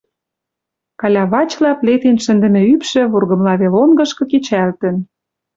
[0.99, 4.95] Калявачла плетен шӹндӹмӹ ӱпшӹ вургымла вел онгышкы кечалтын.